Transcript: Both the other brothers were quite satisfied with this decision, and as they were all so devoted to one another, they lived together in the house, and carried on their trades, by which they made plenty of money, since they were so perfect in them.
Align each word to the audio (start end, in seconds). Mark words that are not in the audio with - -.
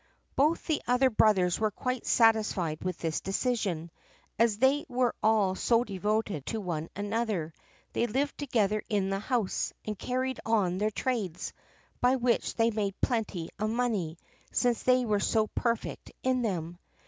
Both 0.35 0.65
the 0.65 0.81
other 0.87 1.11
brothers 1.11 1.59
were 1.59 1.69
quite 1.69 2.07
satisfied 2.07 2.83
with 2.83 2.97
this 2.97 3.21
decision, 3.21 3.91
and 4.39 4.43
as 4.43 4.57
they 4.57 4.83
were 4.89 5.13
all 5.21 5.53
so 5.53 5.83
devoted 5.83 6.43
to 6.47 6.59
one 6.59 6.89
another, 6.95 7.53
they 7.93 8.07
lived 8.07 8.35
together 8.39 8.81
in 8.89 9.11
the 9.11 9.19
house, 9.19 9.73
and 9.85 9.99
carried 9.99 10.39
on 10.43 10.79
their 10.79 10.89
trades, 10.89 11.53
by 11.99 12.15
which 12.15 12.55
they 12.55 12.71
made 12.71 12.99
plenty 13.01 13.49
of 13.59 13.69
money, 13.69 14.17
since 14.51 14.81
they 14.81 15.05
were 15.05 15.19
so 15.19 15.45
perfect 15.49 16.11
in 16.23 16.41
them. 16.41 16.79